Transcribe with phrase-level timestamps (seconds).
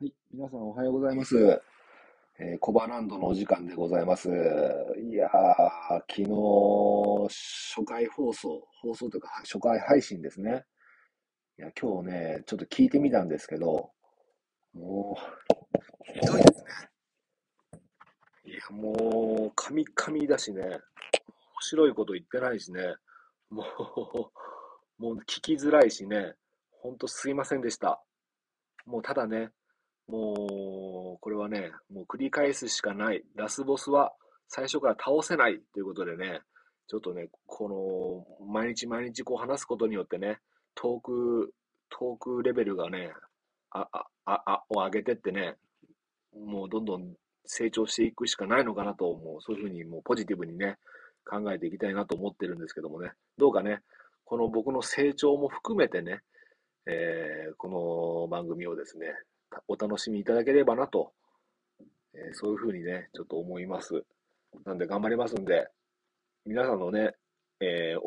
[0.00, 1.62] はい、皆さんおはようございます。
[2.40, 4.28] えー、コバランドのお時間でございます。
[4.28, 7.32] いやー、昨日、
[7.76, 10.64] 初回放送、放送というか、初回配信ですね。
[11.60, 13.92] いや、今日ね、ちょっと聞いてみたんですけど、
[14.72, 15.16] も
[16.08, 16.70] う、ひどいですね。
[18.46, 20.80] いや、もう、カミカミだしね、面
[21.60, 22.96] 白いこと言ってないしね、
[23.48, 23.62] も
[24.98, 26.34] う、もう聞きづらいしね、
[26.82, 28.02] ほんとすいませんでした。
[28.86, 29.52] もうただね、
[30.08, 33.24] もう、これはね、もう繰り返すしかない。
[33.34, 34.12] ラスボスは
[34.48, 36.40] 最初から倒せないということでね、
[36.88, 40.38] ちょっとね、この、毎日毎日こう話すことによってね、
[40.74, 41.54] トーク、
[41.88, 43.12] トークレベルがね、
[43.70, 45.56] あ、あ、あ、を上げてってね、
[46.34, 47.14] もうどんどん
[47.46, 50.76] 成長していくしかないのかなと、もうそういうふうにもうポジティブにね、
[51.24, 53.80] 考えていきたいなと思ってるんですけどもね、どうかね、
[54.24, 56.20] この僕の成長も含めてね、
[56.86, 59.06] えー、この番組をですね、
[59.68, 61.12] お楽しみいただければなと、
[62.14, 64.04] えー、そういうふうにね、ちょっと思います。
[64.64, 65.68] なんで頑張りますんで、
[66.46, 67.14] 皆さんのね、
[67.60, 68.00] えー、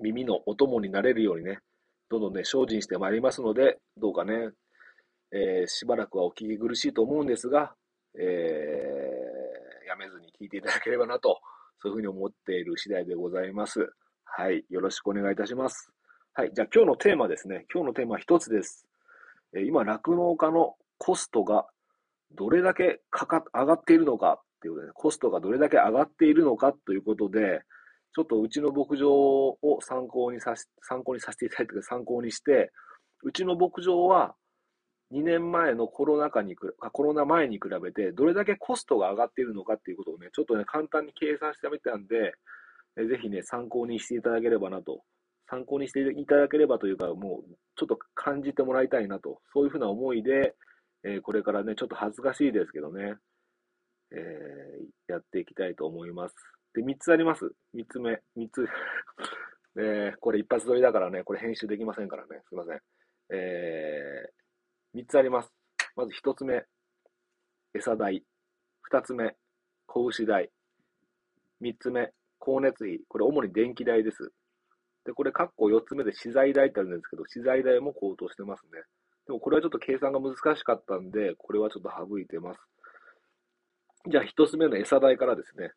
[0.00, 1.58] 耳のお供になれるようにね、
[2.10, 4.50] どんどんね、精進してまいりますので、どうかね、
[5.32, 7.74] えー、しばらくはお聞き苦しいと思うんですが、
[8.18, 11.40] えー、やめずに聞いていただければなと、
[11.80, 13.90] そういうふうに思っている次第でございます。
[14.24, 15.90] はい、よろしくお願いいたします。
[16.32, 17.66] はい、じゃあ今日のテーマですね。
[17.72, 18.86] 今日のテーマは一つです。
[19.54, 21.66] 今、酪農家のコストが
[22.32, 27.62] どれだけかか上がっているのかっていうことで、コストがどれだけ上がっているのかということで、
[28.14, 32.72] ちょっとうちの牧場を参考にさし、参考にさせていただいて、参考にして、
[33.22, 34.34] うちの牧場は
[35.12, 42.34] 2年前のコロナ禍に、コロナ前に比べて、どれだけコストが上がっているのかっていうことをね、ちょっとね、簡単に計算してみたんで、
[42.96, 45.02] ぜひね、参考にしていただければなと
[45.50, 50.54] 参考にしていただければというか、もうちょっと感じてもらいたいなと、そういうふうな思いで、
[51.04, 53.14] えー、これからね、ちょっと恥ずかしいですけどね、
[54.12, 56.34] えー、やっていきたいと思います。
[56.74, 57.50] で、3つあります。
[57.74, 58.66] 3つ目、3つ。
[59.80, 62.80] えー、これ一発撮りだからね、これ編集できませんからね、すいません。
[63.30, 65.52] えー、3つあります。
[65.94, 66.64] まず1つ目、
[67.74, 68.24] 餌代。
[68.90, 69.36] 2つ目、
[69.86, 70.50] 子牛代。
[71.60, 73.00] 3つ目、光熱費。
[73.08, 74.32] これ主に電気代です。
[75.04, 78.82] で、これ、括弧4つ目で資材代ってあるんですけど、資材代も高騰してますね。
[79.26, 82.60] でもこれはちょっと計算が難しかったんで、これはちょっと省いてます。
[84.10, 85.72] じゃあ、1つ目の餌代からですね。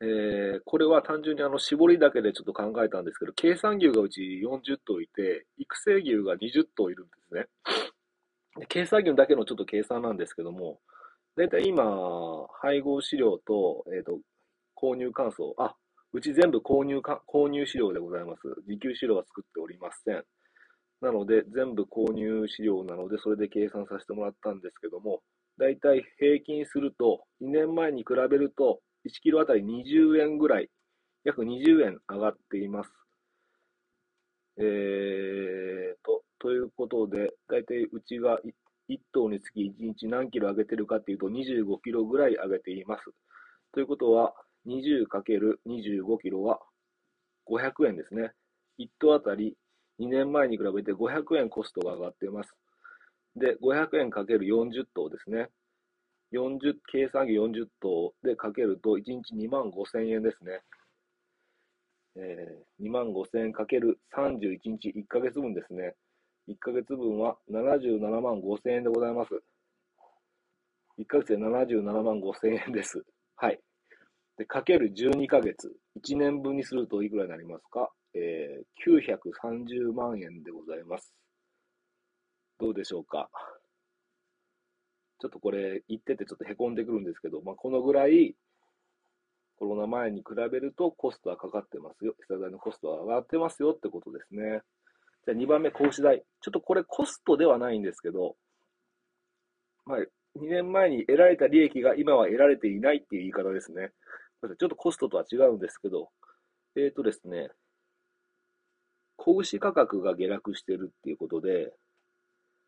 [0.00, 7.46] えー、これは単純にあの、絞りだけでちょっと考えたんですけど、計算牛がうち40頭いて、育成牛が20頭いるんですね。
[8.68, 10.80] 計算牛だけのちょっと計算なんですけども、
[11.36, 11.84] だいたい今、
[12.60, 14.18] 配合飼料と、えっ、ー、と、
[14.76, 15.76] 購入乾燥、あ、
[16.14, 18.40] うち全部購入か、購入資料でございます。
[18.68, 20.22] 自給資料は作っておりません。
[21.00, 25.22] なので、全部購入資料なので、それで計算させてもらったんですけども、
[25.58, 30.68] だいたい平均すると、2年前に比べると、1キロあたり20円ぐらい、
[31.24, 32.92] 約20円上がっています。
[34.58, 38.38] えーと、ということで、だいたいうちが
[38.90, 43.04] 1頭につき1日何キロ上げてるかっていうと、25キロぐらい上げています。
[43.72, 44.34] ということは、
[44.66, 46.60] 20×25 キロは
[47.48, 48.32] 500円ですね。
[48.78, 49.56] 1頭あたり
[50.00, 52.54] 2年前に比べて500円コストが上がっています。
[53.36, 55.48] で、500円かける40頭ですね。
[56.32, 60.60] 40、計算機40頭でかけると1日2万5千円ですね。
[62.16, 65.94] えー、2万5千円かける31日1ヶ月分ですね。
[66.48, 69.30] 1ヶ月分は77万5千円でございます。
[70.98, 73.02] 1ヶ月で77万5千円です。
[73.36, 73.60] はい。
[74.42, 75.72] で、かける12ヶ月。
[76.02, 77.90] 1年分にするといくらになりますか？
[78.14, 81.14] えー、930万円でございます。
[82.58, 83.30] どうでしょうか？
[85.20, 88.34] ちょっとこれ言っててちょっと凹んでくるんですけど、まあ、このぐらい
[89.60, 92.16] コロナ前に比べるとコストはかかってますよ。
[92.28, 94.62] 餌代のコストは上がってますよってことですね。
[95.24, 96.24] じゃあ2番目、格子代。
[96.40, 98.34] ちょっとこれコストではないんですけど、
[99.86, 99.98] まあ、
[100.36, 103.92] 2年前に得られた利益が今は得られていないっていう言い方ですね。
[104.48, 106.10] ちょっとコストとは違うんですけど、
[106.76, 107.50] えっ、ー、とですね、
[109.16, 111.72] 子牛価格が下落してるっていうことで、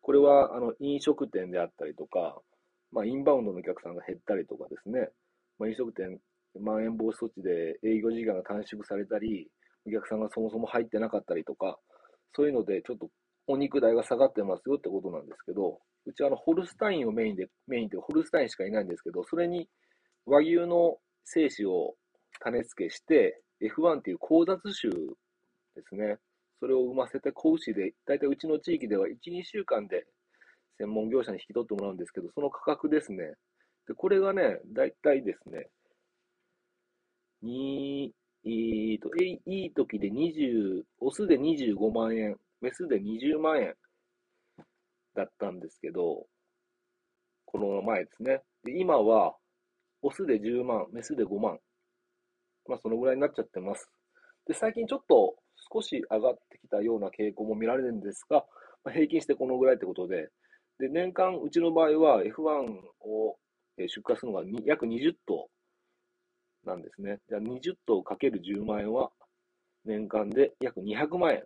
[0.00, 2.40] これはあの飲食店であったりとか、
[2.90, 5.10] まあ、インバウンドのお客さんが減ったりとかですね、
[5.58, 6.18] まあ、飲食店、
[6.58, 9.48] まん延防止措置で営業時間が短縮されたり、
[9.86, 11.78] お客さんがそもそも入ってなかったりとか、
[12.34, 13.08] そういうのでちょっと
[13.46, 19.68] お肉代が下がってますよってことなんですけど、うちはあのホルスタインをメインで、メインでホルスタインしかいないんですけど、それに
[20.26, 21.94] 和牛の精子を
[22.40, 24.90] 種付けして、F1 っていう交雑種
[25.74, 26.18] ですね。
[26.60, 30.06] それを産ませて子牛で、だいたいうちの地域では1、2週間で
[30.78, 33.34] 専門業者に引き取ってもらうんですけど、その価格ですね。
[33.86, 35.68] で、これがね、だいたいですね、
[37.42, 38.12] に、
[38.44, 43.74] えーと、えいい時で20、オスで25万円、メスで20万円
[45.14, 46.26] だったんですけど、
[47.44, 48.42] この前ですね。
[48.64, 49.34] で今は、
[50.02, 51.58] オスで10万、メスで5万。
[52.68, 53.90] まあ、そのぐらいになっちゃってます。
[54.46, 55.36] で、最近ちょっと
[55.72, 58.44] 少し上がってきたような傾向も見られるんですが、
[58.84, 60.30] まあ、平均してこのぐらいってことで、
[60.78, 63.36] で、年間、うちの場合は F1 を
[63.76, 65.48] 出荷するのが約20頭
[66.64, 67.18] なんですね。
[67.28, 69.10] じゃあ20頭かける10万円は
[69.84, 71.44] 年間で約200万円。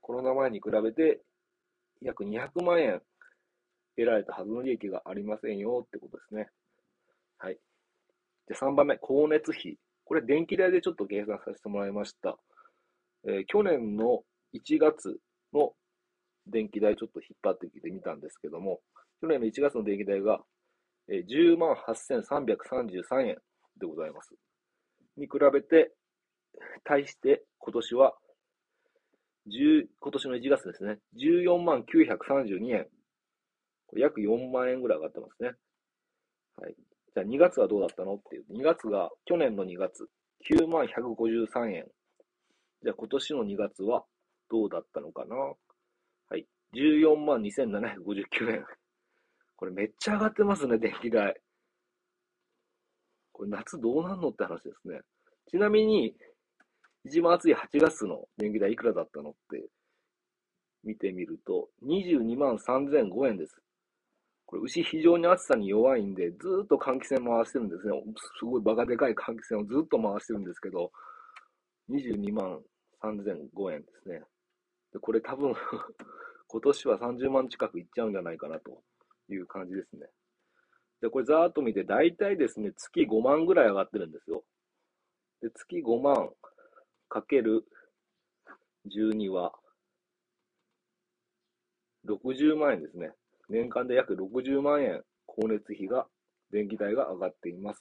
[0.00, 1.20] コロナ前に比べて
[2.02, 3.00] 約200万円
[3.96, 6.48] 得られたはずの利益がありませんよってことですね。
[7.38, 7.58] はい。
[8.48, 9.76] じゃあ3番目、光熱費。
[10.04, 12.36] これ電気代でちょっと計算させてもらいました。
[13.26, 14.22] えー、去年の
[14.54, 15.18] 1月
[15.52, 15.72] の
[16.46, 18.80] 電気代ちょっと引っ張ってきてみたんですけども、
[19.20, 20.40] 去年の1月の電気代が、
[21.08, 23.36] えー、10万8333円
[23.78, 24.34] でございます。
[25.16, 25.92] に比べて、
[26.84, 28.14] 対して今年は、
[29.46, 32.86] 今年の1月ですね、14万932円。
[33.86, 35.52] これ約4万円ぐらい上がってますね。
[36.56, 36.76] はい。
[37.14, 38.44] じゃあ2月はどうだったのっていう。
[38.52, 40.08] 2月が、去年の2月、
[40.50, 41.86] 9万153円。
[42.82, 44.04] じゃあ今年の2月は
[44.50, 45.54] どうだったのかなは
[46.36, 46.46] い。
[46.74, 48.64] 14万2759円。
[49.56, 51.34] これめっちゃ上がってますね、電気代。
[53.32, 55.00] これ夏どうなんのって話ですね。
[55.50, 56.14] ちなみに、
[57.04, 59.68] 一番暑い8月の電気代いくらだったのって
[60.84, 63.60] 見てみると、22万3005円です。
[64.48, 67.92] これ牛非常に暑さに弱いんで、ずっと換気扇回してるんですね。
[68.38, 70.90] すごいバカでかい換気扇をずっと回してるんですけど、
[71.90, 72.58] 22万
[73.02, 74.22] 3005円ですね。
[74.94, 75.52] でこれ多分
[76.48, 78.82] 今年は30万近くいっちゃうんじゃないかなと
[79.28, 80.08] いう感じですね。
[81.02, 84.44] で、これざーっと見て、大体ですね、月5万ぐらい上がってるんですよ。
[85.42, 86.32] で、月5万
[87.10, 87.66] かける
[88.86, 89.52] 12は、
[92.06, 93.12] 60万円ですね。
[93.48, 96.06] 年間で約60万円、光熱費が、
[96.50, 97.80] 電気代が上がっています。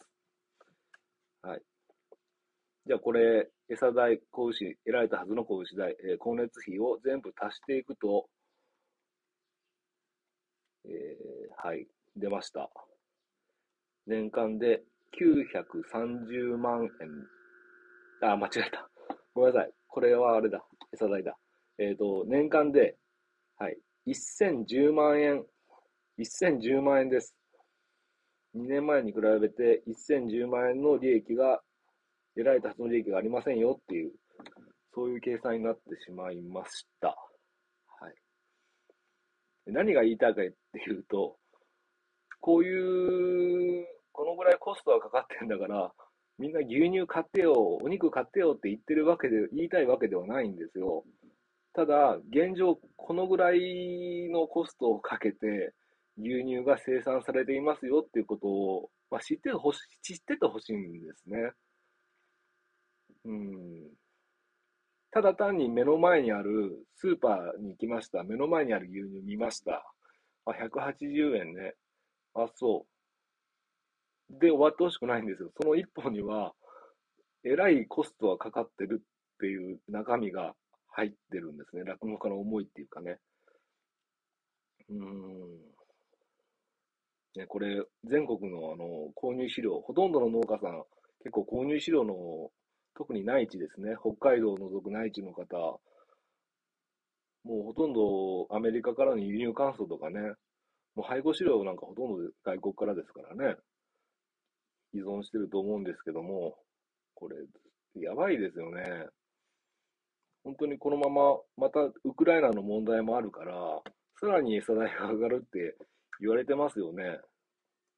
[1.41, 1.61] はい。
[2.85, 8.27] じゃあこれ、餌代、子牛、得られたはずの子牛代、えー、光熱費を全部足していくと、
[10.85, 11.85] えー、はい、
[12.15, 12.69] 出ました。
[14.05, 14.83] 年間で
[15.19, 16.89] 930万
[18.21, 18.29] 円。
[18.29, 18.89] あ、間違えた。
[19.33, 19.71] ごめんなさい。
[19.87, 20.65] これはあれだ。
[20.93, 21.37] 餌代だ。
[21.77, 22.95] えっ、ー、と、年間で、
[23.57, 23.77] はい、
[24.07, 25.45] 1010万円。
[26.19, 27.35] 1010万円です。
[28.55, 31.61] 2年前に比べて1010万円の利益が、
[32.35, 34.11] 得られたはずの利益がありませんよっていう、
[34.93, 37.07] そういう計算になってしまいました。
[37.07, 38.13] はい。
[39.65, 41.37] 何が言いたいかっていうと、
[42.39, 45.91] こういうこのぐらいコストがかかってんだから、
[46.39, 51.03] みんな牛乳買ってよ、お肉買ってよって言ってるわけで、言いたいわけではないんですよ。
[51.73, 55.73] ただ、現状、このぐらいのコストをかけて、
[56.17, 61.51] 牛乳が生産されていますよっていうことを、まあ、知ってほし知っててほしいんですね。
[63.25, 63.89] うん。
[65.11, 68.23] ただ単に目の前にあるスーパーに行きました。
[68.23, 69.83] 目の前にある牛乳見ました。
[70.45, 71.75] あ、180円ね。
[72.33, 74.39] あ、そう。
[74.39, 75.51] で終わってほしくないんですよ。
[75.61, 76.53] その一本には、
[77.43, 80.53] えらいコストはかかってるっていう中身が
[80.89, 81.83] 入ってるんですね。
[81.83, 83.19] 落語家の思いっていうかね。
[84.89, 85.76] うん。
[87.37, 90.83] ね、これ、全国のあの購入資料、ほとんどの農家さん、
[91.23, 92.49] 結構購入資料の、
[92.95, 95.79] 特に内地ですね、北海道を除く内地の方、
[97.43, 100.19] もうほとんどアメリカからの輸入乾燥とかね、
[100.95, 103.55] もう配合飼料なんかほとんど外国からですからね。
[104.93, 106.57] 依存してると思うんですけども、
[107.13, 107.35] これ、
[108.01, 109.07] やばいですよね。
[110.43, 113.53] 本当にこのまま、またウクライナの問題もあるから、
[114.19, 115.75] さらに餌代が上がるって
[116.19, 117.19] 言われてますよね。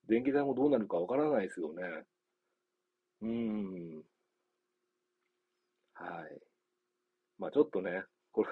[0.08, 1.84] 電気代もどうなるかわからないですよね。
[3.22, 4.04] うーん。
[5.94, 6.42] はい。
[7.38, 8.50] まあちょっとね、これ、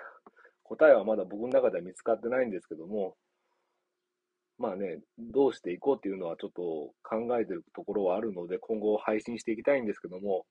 [0.64, 3.16] 答えはまだ僕の中では見つかってないんですけども、
[4.58, 10.46] まあね、どうしていこうっていうのはちょっと考えてるところはあるので、今後配信していきたいんですけども、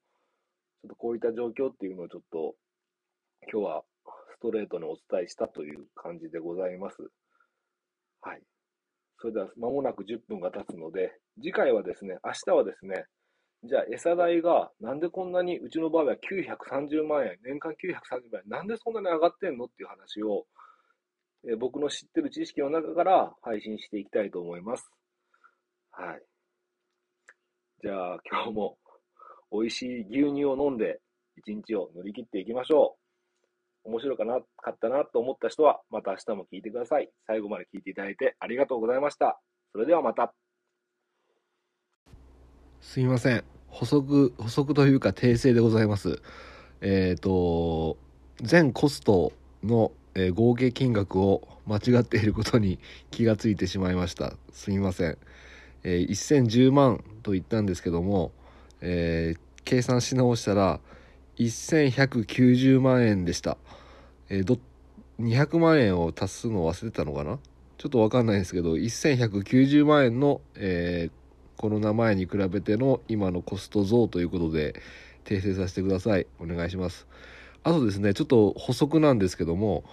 [0.82, 2.54] ちょっとこういった状況っていうのをちょっと
[3.50, 3.82] 今日は
[4.37, 6.96] ストレートにお伝えしたという感じでございます。
[8.20, 8.42] はい。
[9.18, 13.04] それでは間もなく10分が経つので、次回はですね、明日はですね、
[13.64, 20.46] じゃあ餌代がなんでこんなに、うちの場合は930万円、年間930万円、なんでそんなに上がってんのっていう話を、
[21.49, 24.90] え僕の知ってる知識の中から配信していきたいと思います。
[25.92, 26.23] はい。
[27.82, 28.78] じゃあ今日も
[29.52, 31.00] 美味しい牛乳を飲んで
[31.37, 33.05] 一日を乗り切っていきましょう。
[33.86, 37.08] 面白かなかったなと思った人はまた明日も聞いてください。
[37.26, 39.40] 最後まで聞いていただいてありがとうございました。
[39.72, 40.34] それではまた。
[42.80, 46.22] すみません補足補足というか訂正でございます
[46.80, 47.96] えっ、と
[48.40, 49.32] 全コスト
[49.64, 52.78] の、えー合計金額を間違っていることに
[53.10, 55.18] 気がついてしまいましたすみません、
[55.84, 58.32] えー1010万と言ったんですけども、
[58.80, 60.78] えー計算し直したら
[61.38, 63.56] 1190万円でした、
[64.28, 64.58] えーど
[65.18, 67.38] 200万円を足すの忘れてたのかな？
[67.78, 71.12] ちょっとわかんないですけど1190万円の、えー
[71.58, 74.74] コロナ前に比べての今のコスト増ということで
[75.24, 76.26] 訂正させてください。
[76.38, 77.06] お願いします。
[77.64, 79.84] あとですねちょっと補足なんですけども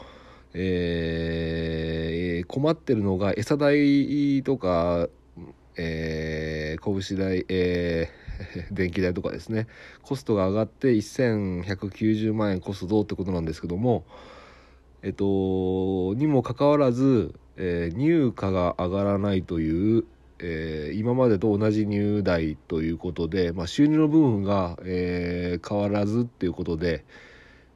[0.54, 5.08] えー困ってるのが餌代とか、
[5.78, 8.23] えー、拳代、えー
[8.72, 9.68] 電気代とかですね
[10.02, 14.06] コストが上がって1190万円コスト増ってことなんですけども
[15.04, 20.06] えっとにもかかわらず、えー入荷が上がらないという、
[20.40, 27.04] えー今までと同じ入代ということで、まあ、収入の部分が、えー変わらずっていうことで、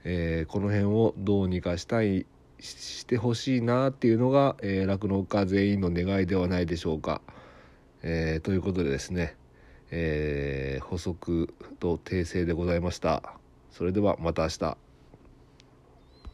[0.06, 2.26] えこの辺をどうにかしたい
[2.60, 2.68] し
[3.00, 7.22] してほしいなっていうのがえー酪農、家全員の願いではないでしょうか。
[8.04, 9.36] えーということでですね、
[9.92, 13.22] えー補足と訂正でございました。
[13.72, 14.87] それではまた明日。